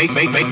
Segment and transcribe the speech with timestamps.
[0.00, 0.49] make make make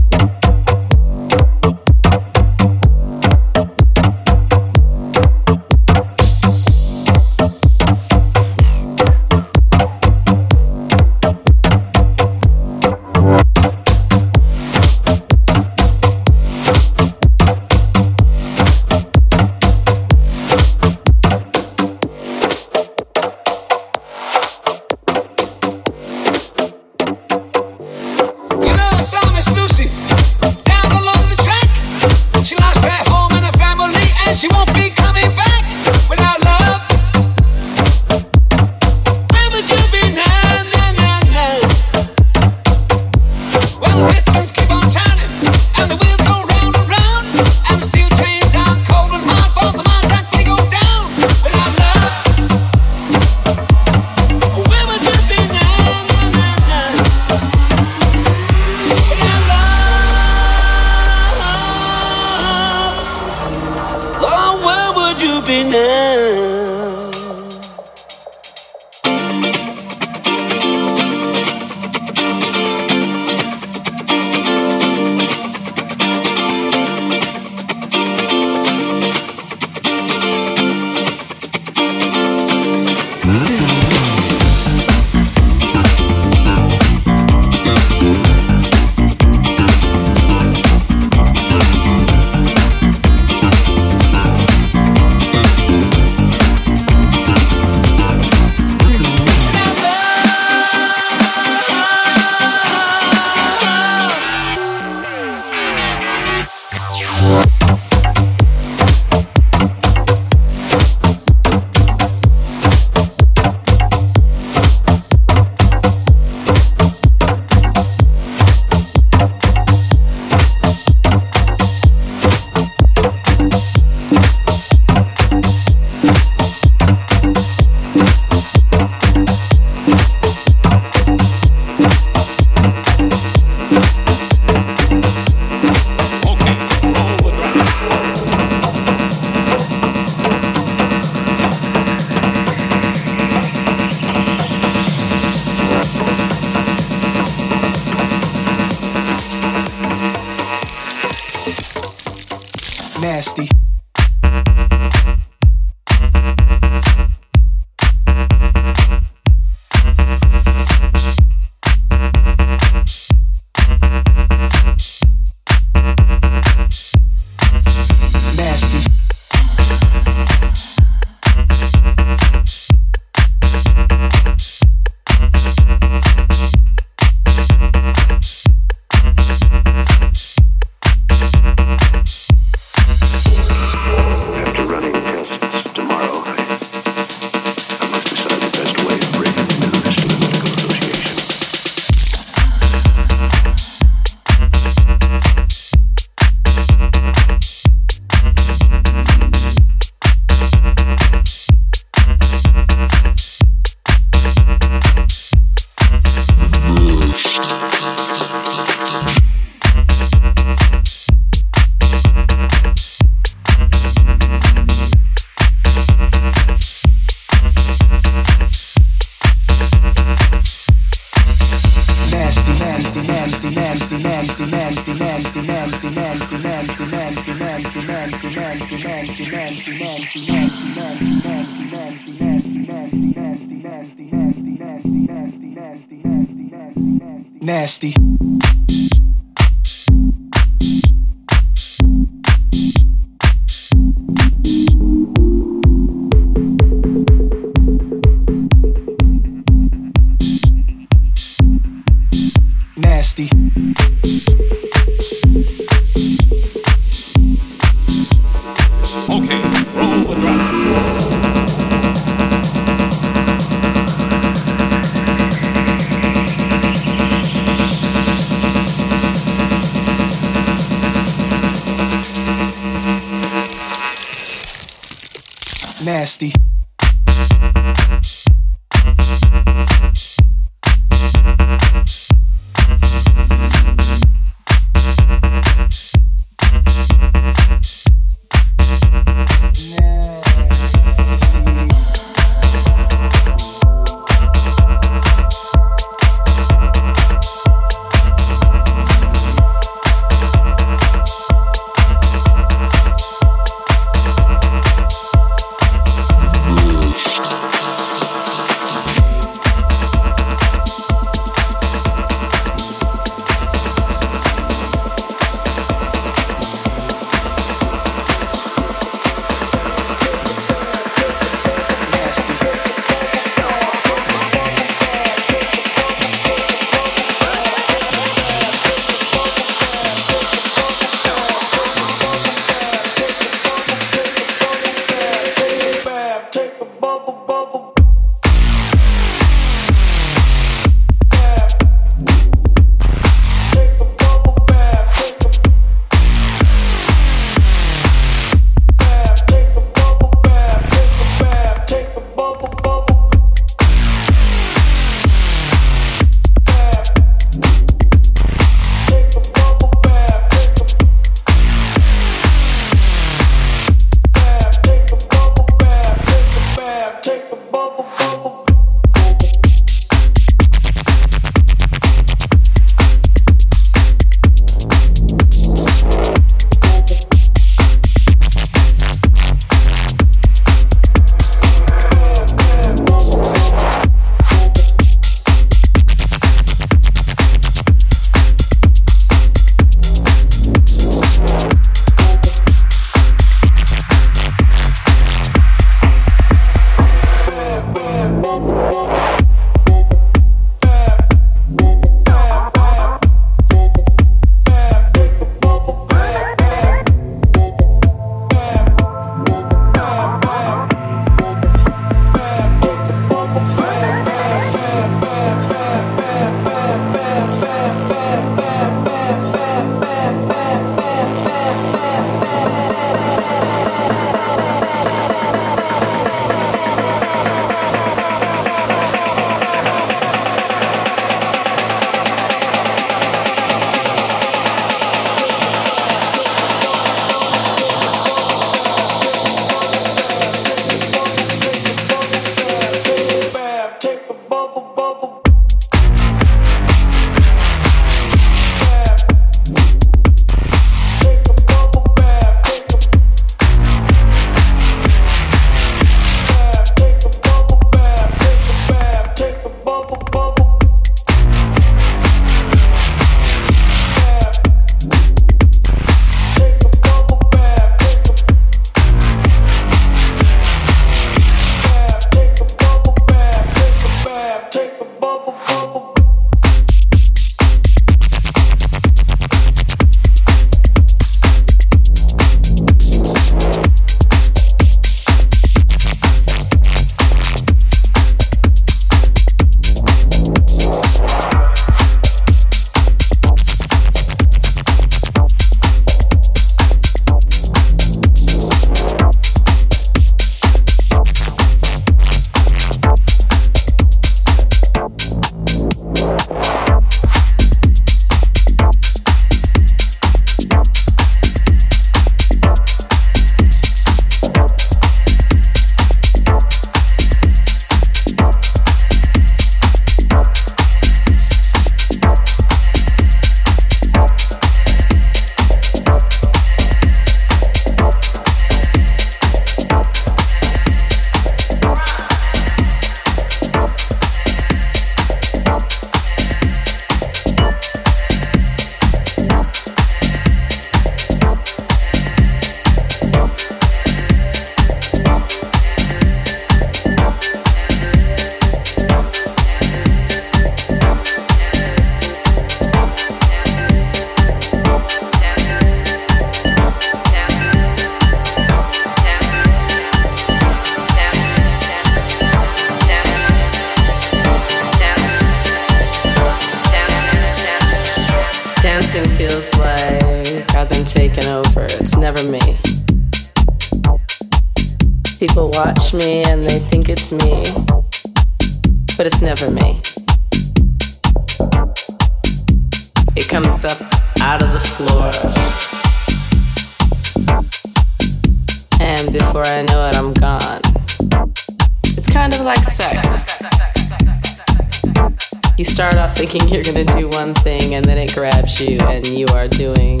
[595.60, 599.06] You start off thinking you're gonna do one thing, and then it grabs you, and
[599.06, 600.00] you are doing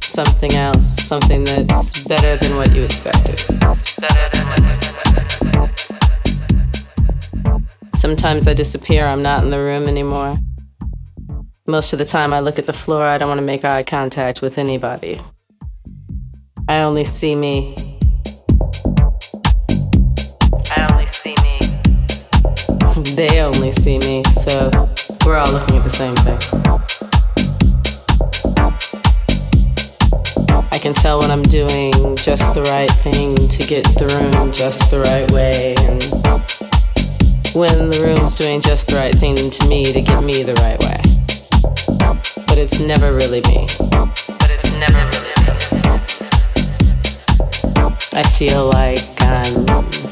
[0.00, 3.38] something else, something that's better than what you expected.
[7.94, 10.36] Sometimes I disappear, I'm not in the room anymore.
[11.68, 13.84] Most of the time, I look at the floor, I don't want to make eye
[13.84, 15.20] contact with anybody.
[16.68, 17.95] I only see me.
[22.96, 24.70] They only see me, so
[25.24, 26.38] we're all looking at the same thing.
[30.72, 34.90] I can tell when I'm doing just the right thing to get the room just
[34.90, 36.02] the right way, and
[37.54, 40.78] when the room's doing just the right thing to me to get me the right
[40.84, 41.06] way
[42.56, 43.66] but it's never really me.
[43.90, 46.00] But it's never really me.
[48.14, 50.05] I feel like I'm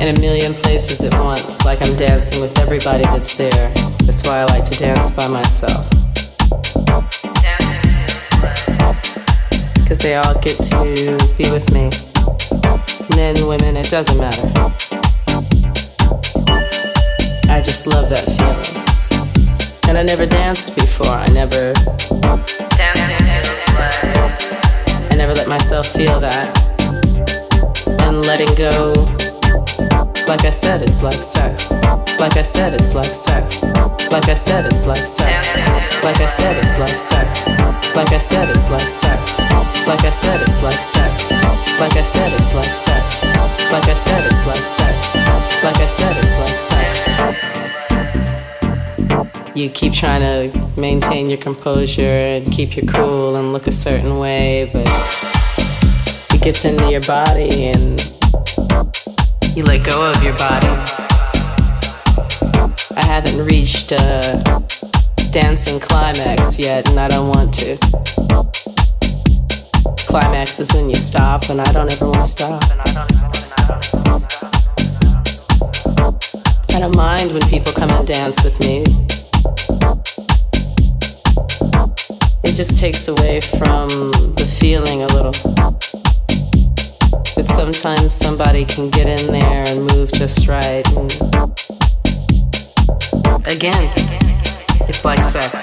[0.00, 3.72] in a million places at once, like I'm dancing with everybody that's there.
[4.04, 5.88] That's why I like to dance by myself.
[9.74, 11.90] Because they all get to be with me.
[13.16, 14.46] Men, women, it doesn't matter.
[17.48, 18.84] I just love that feeling.
[19.88, 21.06] And I never danced before.
[21.06, 21.72] I never
[25.10, 26.52] I never let myself feel that.
[28.02, 28.92] And letting go,
[30.28, 31.70] like I said, it's like sex.
[32.18, 33.62] Like I said, it's like sex.
[34.10, 35.56] Like I said, it's like sex.
[36.02, 37.46] Like I said, it's like sex.
[37.94, 39.38] Like I said, it's like sex.
[39.86, 41.30] Like I said, it's like sex.
[41.78, 43.22] Like I said, it's like sex.
[43.70, 45.14] Like I said, it's like sex.
[45.62, 47.56] Like I said, it's like sex
[49.56, 54.18] you keep trying to maintain your composure and keep your cool and look a certain
[54.18, 54.86] way, but
[56.34, 58.15] it gets into your body and
[59.56, 60.66] you let go of your body.
[62.94, 64.42] I haven't reached a
[65.32, 67.78] dancing climax yet, and I don't want to.
[70.06, 72.62] Climax is when you stop, and I don't ever want to stop.
[76.74, 78.84] I don't mind when people come and dance with me.
[82.44, 83.88] It just takes away from
[84.36, 85.32] the feeling a little.
[87.36, 90.82] But sometimes somebody can get in there and move just right.
[90.96, 91.12] And
[93.46, 93.92] again,
[94.88, 95.62] it's like sex.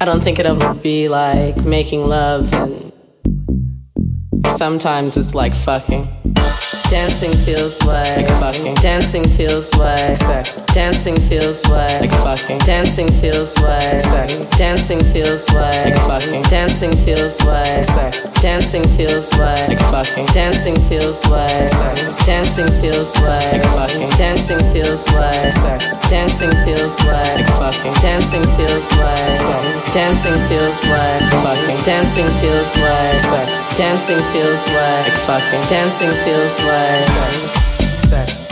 [0.00, 2.92] I don't think it'll be like making love, and
[4.48, 6.23] sometimes it's like fucking.
[6.94, 8.74] Dancing feels like fucking.
[8.74, 10.60] Dancing feels like sex.
[10.70, 12.58] Dancing feels like fucking.
[12.58, 14.44] Dancing feels like sex.
[14.54, 16.42] Dancing feels like fucking.
[16.42, 18.28] Dancing feels like sex.
[18.38, 20.26] Dancing feels like fucking.
[20.26, 22.14] Dancing feels like sex.
[22.24, 24.08] Dancing feels like fucking.
[24.14, 25.98] Dancing feels like sex.
[26.08, 27.94] Dancing feels like fucking.
[28.06, 29.82] Dancing feels like sex.
[29.90, 31.82] Dancing feels like fucking.
[31.82, 33.66] Dancing feels like sex.
[33.74, 35.66] Dancing feels like fucking.
[35.66, 37.08] Dancing feels like sex,
[38.08, 38.43] sex.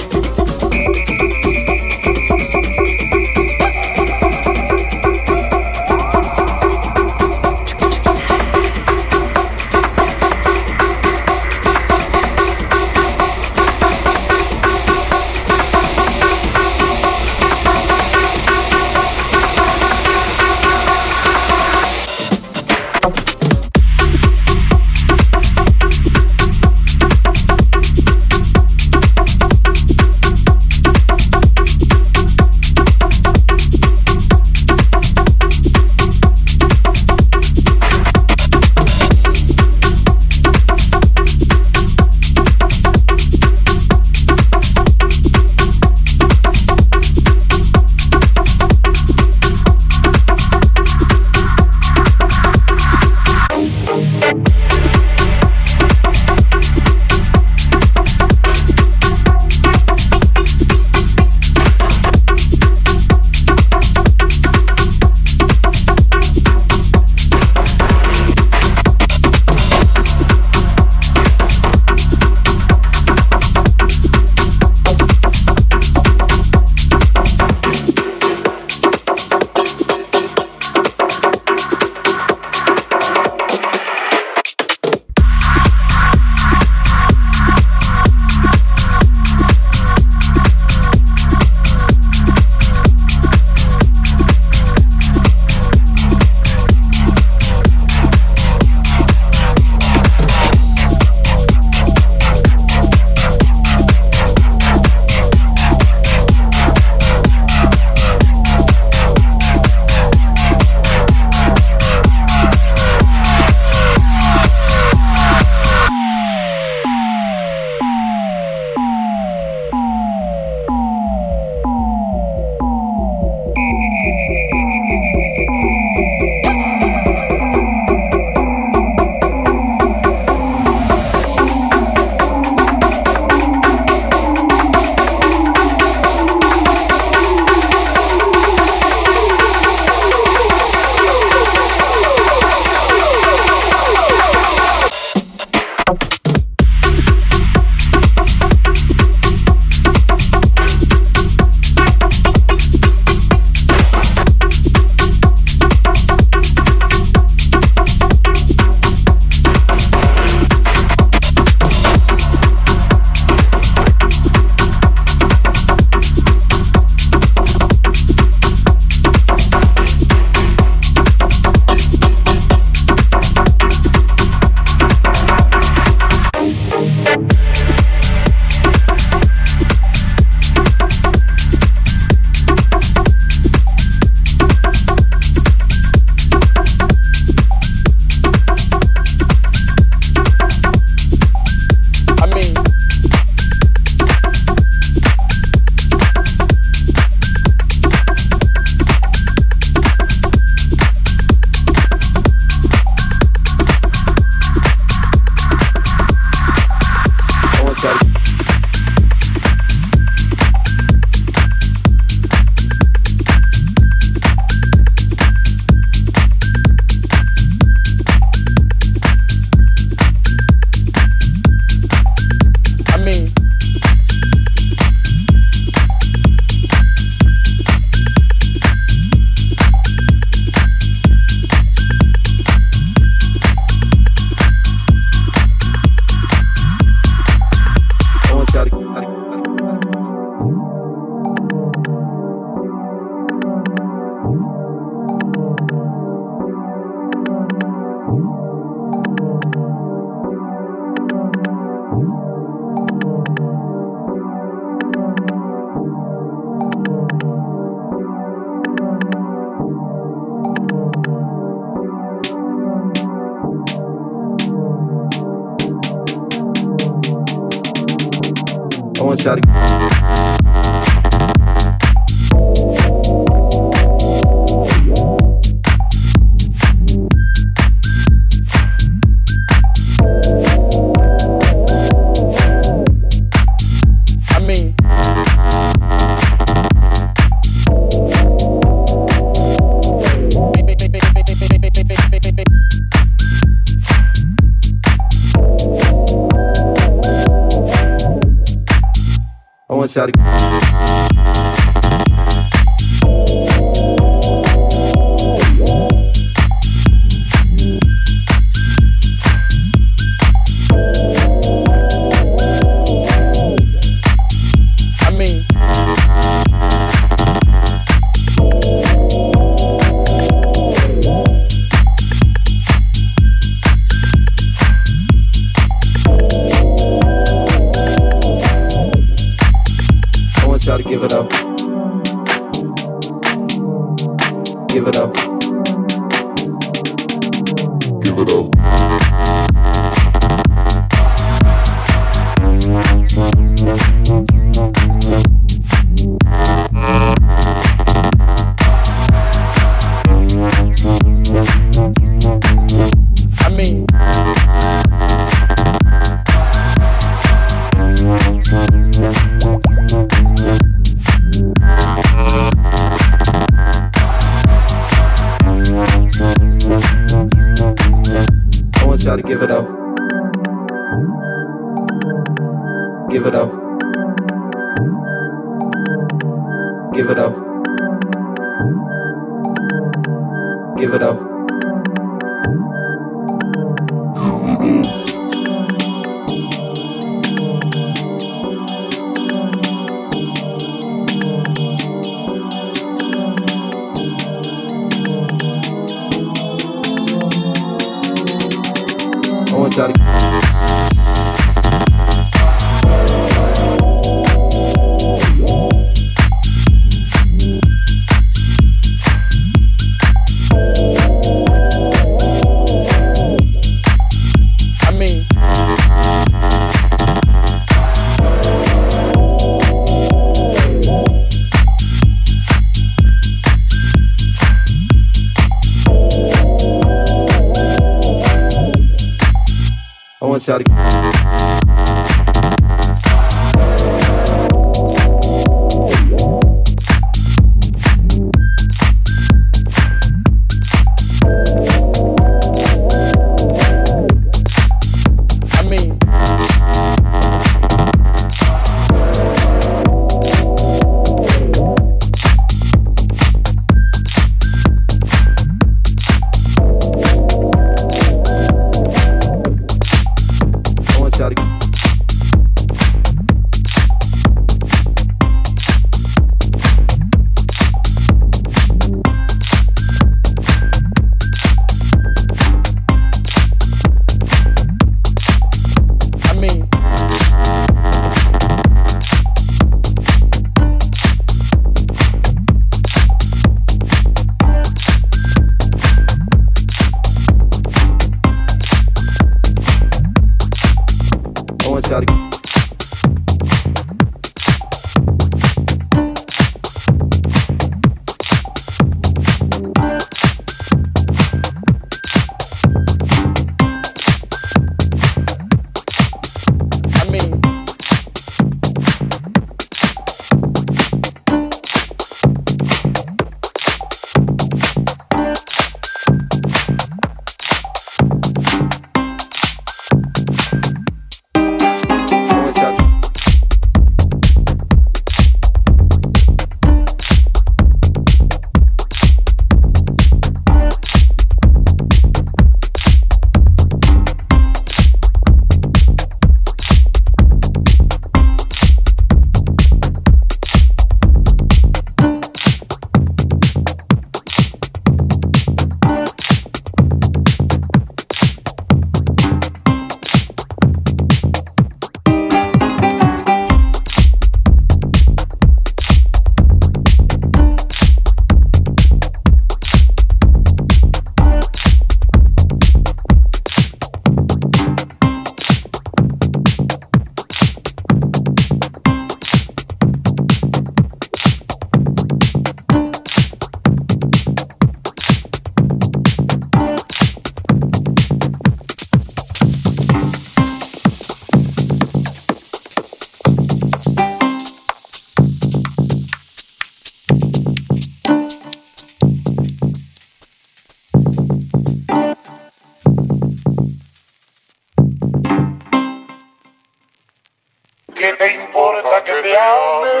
[598.24, 600.00] ¿Qué importa que te ame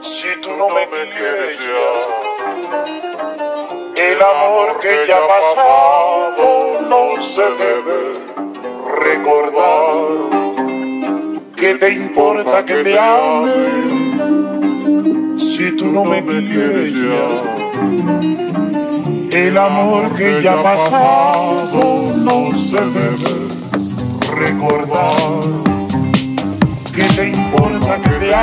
[0.00, 1.90] si tú no me quieres ya?
[3.94, 8.00] El amor que ya pasado no se debe
[9.00, 9.94] recordar.
[11.54, 13.54] ¿Qué te importa que te ame
[15.38, 17.28] si tú no me quieres ya?
[19.38, 23.46] El amor que ya pasado no se debe
[24.34, 25.69] recordar.
[26.92, 28.34] ¿Qué te importa que te